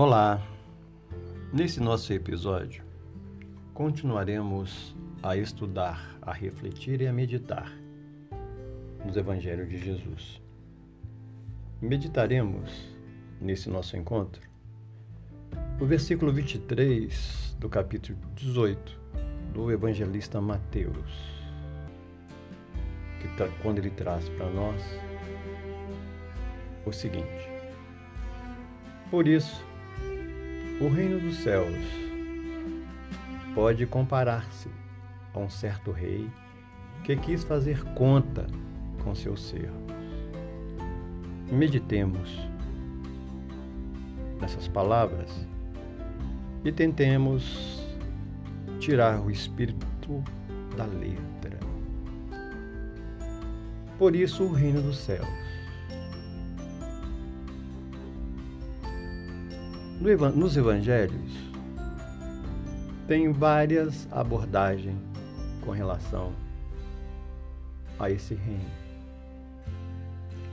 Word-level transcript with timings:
Olá! 0.00 0.40
Nesse 1.52 1.80
nosso 1.80 2.12
episódio, 2.12 2.84
continuaremos 3.74 4.94
a 5.20 5.36
estudar, 5.36 6.16
a 6.22 6.32
refletir 6.32 7.00
e 7.00 7.08
a 7.08 7.12
meditar 7.12 7.68
nos 9.04 9.16
Evangelhos 9.16 9.68
de 9.68 9.76
Jesus. 9.76 10.40
Meditaremos 11.82 12.70
nesse 13.40 13.68
nosso 13.68 13.96
encontro 13.96 14.40
o 15.80 15.84
versículo 15.84 16.32
23 16.32 17.56
do 17.58 17.68
capítulo 17.68 18.16
18 18.36 19.00
do 19.52 19.72
evangelista 19.72 20.40
Mateus, 20.40 21.10
que 23.20 23.62
quando 23.64 23.78
ele 23.78 23.90
traz 23.90 24.28
para 24.28 24.48
nós 24.48 24.80
o 26.86 26.92
seguinte: 26.92 27.48
Por 29.10 29.26
isso, 29.26 29.66
o 30.80 30.88
reino 30.88 31.18
dos 31.18 31.38
céus 31.38 31.76
pode 33.52 33.84
comparar-se 33.84 34.68
a 35.34 35.38
um 35.38 35.50
certo 35.50 35.90
rei 35.90 36.30
que 37.02 37.16
quis 37.16 37.42
fazer 37.42 37.82
conta 37.94 38.46
com 39.02 39.14
seus 39.14 39.42
servos. 39.48 39.92
Meditemos 41.50 42.38
nessas 44.40 44.68
palavras 44.68 45.48
e 46.64 46.70
tentemos 46.70 47.82
tirar 48.78 49.20
o 49.20 49.30
espírito 49.30 50.22
da 50.76 50.84
letra. 50.84 51.58
Por 53.98 54.14
isso, 54.14 54.44
o 54.44 54.52
reino 54.52 54.80
dos 54.80 54.98
céus 54.98 55.26
nos 60.00 60.56
evangelhos 60.56 61.32
tem 63.08 63.32
várias 63.32 64.06
abordagens 64.12 64.96
com 65.60 65.72
relação 65.72 66.32
a 67.98 68.08
esse 68.08 68.34
reino, 68.34 68.70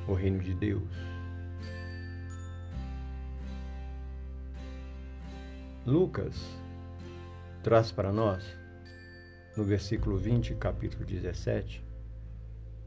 o 0.08 0.14
reino 0.14 0.40
de 0.40 0.54
Deus. 0.56 0.90
Lucas 5.86 6.36
traz 7.62 7.92
para 7.92 8.12
nós, 8.12 8.44
no 9.56 9.64
versículo 9.64 10.18
20, 10.18 10.56
capítulo 10.56 11.06
17, 11.06 11.86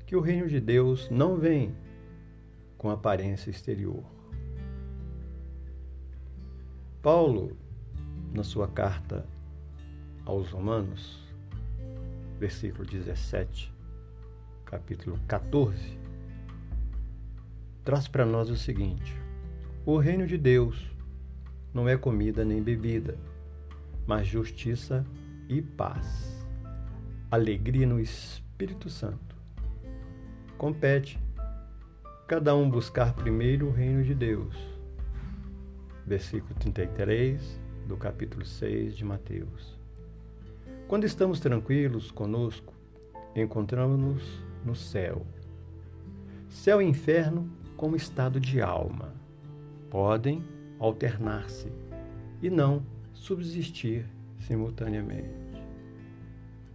que 0.04 0.16
o 0.16 0.20
reino 0.20 0.48
de 0.48 0.58
Deus 0.58 1.08
não 1.08 1.36
vem 1.36 1.72
com 2.76 2.90
aparência 2.90 3.48
exterior 3.48 4.17
Paulo, 7.00 7.56
na 8.34 8.42
sua 8.42 8.66
carta 8.66 9.24
aos 10.24 10.50
Romanos, 10.50 11.22
versículo 12.40 12.84
17, 12.84 13.72
capítulo 14.64 15.16
14, 15.28 15.96
traz 17.84 18.08
para 18.08 18.26
nós 18.26 18.50
o 18.50 18.56
seguinte: 18.56 19.14
O 19.86 19.96
reino 19.96 20.26
de 20.26 20.36
Deus 20.36 20.90
não 21.72 21.88
é 21.88 21.96
comida 21.96 22.44
nem 22.44 22.60
bebida, 22.60 23.16
mas 24.04 24.26
justiça 24.26 25.06
e 25.48 25.62
paz, 25.62 26.44
alegria 27.30 27.86
no 27.86 28.00
Espírito 28.00 28.90
Santo. 28.90 29.36
Compete 30.56 31.16
cada 32.26 32.56
um 32.56 32.68
buscar 32.68 33.14
primeiro 33.14 33.68
o 33.68 33.72
reino 33.72 34.02
de 34.02 34.16
Deus 34.16 34.77
versículo 36.08 36.54
33 36.54 37.60
do 37.86 37.94
capítulo 37.94 38.44
6 38.44 38.96
de 38.96 39.04
Mateus. 39.04 39.78
Quando 40.88 41.04
estamos 41.04 41.38
tranquilos 41.38 42.10
conosco, 42.10 42.72
encontramos-nos 43.36 44.22
no 44.64 44.74
céu. 44.74 45.26
Céu 46.48 46.80
e 46.80 46.86
inferno 46.86 47.50
como 47.76 47.94
estado 47.94 48.40
de 48.40 48.62
alma 48.62 49.12
podem 49.90 50.42
alternar-se 50.78 51.70
e 52.40 52.48
não 52.48 52.82
subsistir 53.12 54.06
simultaneamente. 54.38 55.28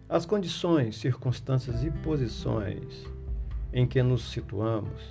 As 0.07 0.27
condições, 0.27 0.97
circunstâncias 0.97 1.83
e 1.83 1.89
posições 1.89 3.09
em 3.73 3.87
que 3.87 4.03
nos 4.03 4.29
situamos 4.29 5.01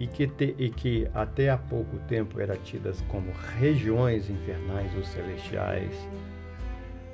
e 0.00 0.06
que, 0.06 0.26
te, 0.26 0.54
e 0.58 0.70
que 0.70 1.06
até 1.12 1.50
há 1.50 1.58
pouco 1.58 1.98
tempo 2.08 2.40
eram 2.40 2.56
tidas 2.56 3.02
como 3.02 3.30
regiões 3.58 4.30
infernais 4.30 4.90
ou 4.96 5.04
celestiais, 5.04 5.94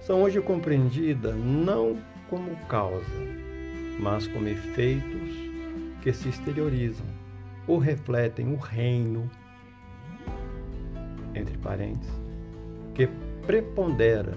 são 0.01 0.23
hoje 0.23 0.41
compreendidas 0.41 1.35
não 1.35 1.99
como 2.31 2.55
causa, 2.69 3.05
mas 3.99 4.29
como 4.29 4.47
efeitos 4.47 5.31
que 6.01 6.13
se 6.13 6.29
exteriorizam 6.29 7.05
ou 7.67 7.79
refletem 7.79 8.53
o 8.53 8.57
reino, 8.57 9.29
entre 11.35 11.59
parênteses, 11.59 12.15
que 12.95 13.09
prepondera 13.45 14.33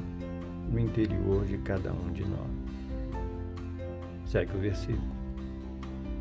no 0.71 0.79
interior 0.79 1.45
de 1.45 1.59
cada 1.59 1.93
um 1.93 2.11
de 2.11 2.25
nós. 2.25 2.49
Segue 4.25 4.57
o 4.57 4.59
versículo 4.59 5.18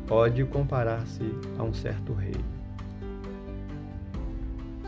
pode 0.09 0.43
comparar-se 0.45 1.21
a 1.59 1.61
um 1.61 1.71
certo 1.71 2.13
rei. 2.13 2.33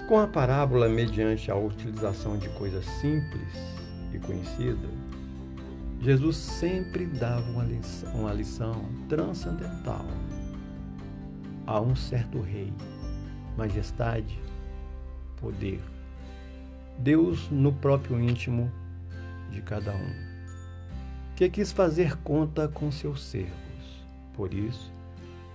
Com 0.08 0.20
a 0.20 0.26
parábola, 0.26 0.90
mediante 0.90 1.52
a 1.52 1.56
utilização 1.56 2.40
de 2.40 2.50
coisas 2.50 2.84
simples 3.00 3.54
e 4.12 4.18
conhecidas, 4.18 4.90
Jesus 6.02 6.36
sempre 6.36 7.06
dava 7.06 7.48
uma 7.52 7.64
lição, 7.64 8.12
uma 8.16 8.34
lição 8.34 8.84
transcendental 9.08 10.08
a 11.68 11.80
um 11.80 11.96
certo 11.96 12.42
rei, 12.42 12.74
majestade, 13.56 14.40
poder. 15.40 15.80
Deus 16.98 17.48
no 17.52 17.72
próprio 17.72 18.20
íntimo 18.20 18.72
de 19.52 19.62
cada 19.62 19.94
um, 19.94 20.14
que 21.36 21.48
quis 21.48 21.72
fazer 21.72 22.18
conta 22.18 22.68
com 22.68 22.92
seus 22.92 23.24
servos. 23.24 23.54
Por 24.34 24.52
isso, 24.52 24.92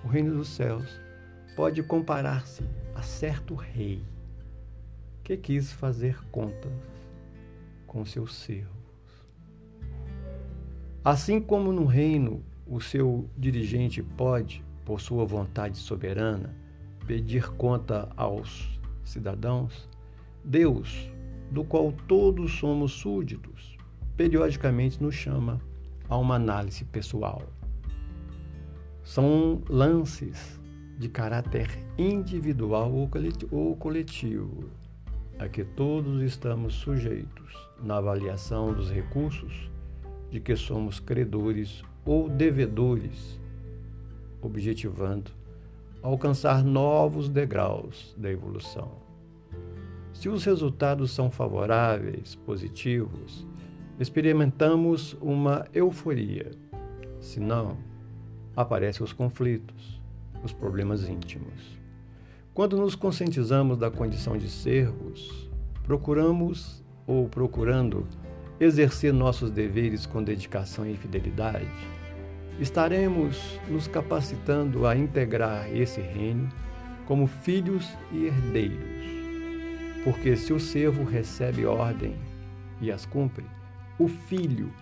o 0.07 0.09
reino 0.09 0.37
dos 0.37 0.51
céus 0.51 1.01
pode 1.57 1.83
comparar-se 1.83 2.63
a 2.95 3.03
certo 3.03 3.57
rei 3.57 4.05
que 5.25 5.37
quis 5.37 5.73
fazer 5.73 6.25
contas 6.31 6.71
com 7.89 8.05
seus 8.05 8.37
servos. 8.37 8.71
Assim 11.05 11.41
como 11.41 11.73
no 11.73 11.87
reino 11.87 12.41
o 12.69 12.81
seu 12.81 13.29
dirigente 13.37 14.01
pode, 14.01 14.65
por 14.85 15.01
sua 15.01 15.25
vontade 15.25 15.77
soberana, 15.77 16.55
pedir 17.05 17.49
conta 17.55 18.09
aos 18.17 18.79
cidadãos, 19.03 19.89
Deus, 20.45 21.11
do 21.51 21.65
qual 21.65 21.93
todos 22.07 22.53
somos 22.53 22.93
súditos, 22.93 23.77
periodicamente 24.17 25.03
nos 25.03 25.17
chama 25.17 25.61
a 26.09 26.17
uma 26.17 26.37
análise 26.37 26.85
pessoal. 26.85 27.43
São 29.07 29.63
lances 29.69 30.61
de 30.99 31.09
caráter 31.09 31.71
individual 31.97 32.93
ou 33.53 33.77
coletivo, 33.77 34.65
a 35.39 35.49
que 35.49 35.63
todos 35.63 36.21
estamos 36.23 36.75
sujeitos 36.75 37.57
na 37.81 37.99
avaliação 37.99 38.73
dos 38.73 38.91
recursos 38.91 39.71
de 40.29 40.41
que 40.41 40.57
somos 40.57 40.99
credores 40.99 41.85
ou 42.05 42.29
devedores, 42.29 43.41
objetivando 44.43 45.31
alcançar 46.03 46.65
novos 46.65 47.29
degraus 47.29 48.13
da 48.19 48.29
evolução. 48.29 48.91
Se 50.13 50.29
os 50.29 50.45
resultados 50.45 51.13
são 51.13 51.31
favoráveis, 51.31 52.35
positivos, 52.35 53.47
experimentamos 54.01 55.17
uma 55.21 55.65
euforia. 55.73 56.51
Se 57.21 57.39
não, 57.39 57.77
aparecem 58.57 59.05
os 59.05 59.13
conflitos, 59.13 60.01
os 60.43 60.53
problemas 60.53 61.07
íntimos. 61.09 61.77
Quando 62.55 62.79
nos 62.79 62.95
conscientizamos 62.95 63.77
da 63.77 63.91
condição 63.91 64.39
de 64.39 64.49
servos, 64.49 65.51
procuramos 65.85 66.83
ou 67.07 67.29
procurando 67.29 68.07
exercer 68.59 69.13
nossos 69.13 69.51
deveres 69.51 70.07
com 70.07 70.23
dedicação 70.23 70.89
e 70.89 70.97
fidelidade, 70.97 71.69
estaremos 72.59 73.61
nos 73.69 73.87
capacitando 73.87 74.87
a 74.87 74.97
integrar 74.97 75.71
esse 75.71 76.01
reino 76.01 76.49
como 77.05 77.27
filhos 77.27 77.87
e 78.11 78.25
herdeiros. 78.25 79.05
Porque 80.03 80.35
se 80.35 80.53
o 80.53 80.59
servo 80.59 81.05
recebe 81.05 81.67
ordem 81.67 82.17
e 82.81 82.91
as 82.91 83.05
cumpre, 83.05 83.45
o 83.99 84.09
filho 84.09 84.73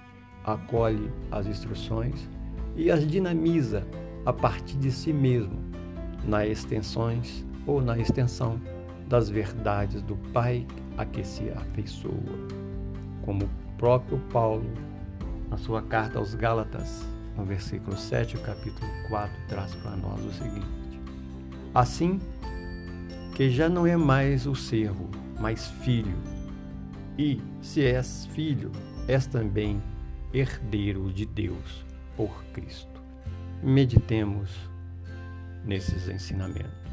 acolhe 0.44 1.10
as 1.30 1.46
instruções 1.46 2.28
e 2.76 2.90
as 2.90 3.06
dinamiza 3.06 3.86
a 4.24 4.32
partir 4.32 4.76
de 4.76 4.90
si 4.90 5.12
mesmo, 5.12 5.58
nas 6.24 6.48
extensões 6.48 7.44
ou 7.66 7.80
na 7.80 7.98
extensão 7.98 8.60
das 9.08 9.28
verdades 9.28 10.02
do 10.02 10.16
Pai 10.32 10.66
a 10.96 11.04
que 11.04 11.22
se 11.24 11.50
afeiçoa. 11.50 12.12
Como 13.22 13.44
o 13.44 13.76
próprio 13.78 14.18
Paulo, 14.32 14.70
na 15.50 15.56
sua 15.56 15.82
carta 15.82 16.18
aos 16.18 16.34
Gálatas, 16.34 17.06
no 17.36 17.44
versículo 17.44 17.96
7, 17.96 18.38
capítulo 18.38 18.90
4, 19.08 19.34
traz 19.48 19.74
para 19.76 19.96
nós 19.96 20.24
o 20.24 20.32
seguinte: 20.32 21.00
Assim 21.74 22.18
que 23.34 23.50
já 23.50 23.68
não 23.68 23.86
é 23.86 23.96
mais 23.96 24.46
o 24.46 24.54
servo, 24.54 25.10
mas 25.40 25.68
filho, 25.82 26.16
e 27.18 27.40
se 27.60 27.84
és 27.84 28.26
filho, 28.26 28.70
és 29.08 29.26
também 29.26 29.82
herdeiro 30.32 31.12
de 31.12 31.26
Deus 31.26 31.84
por 32.16 32.44
Cristo. 32.52 33.00
Meditemos 33.62 34.50
nesses 35.64 36.08
ensinamentos. 36.08 36.83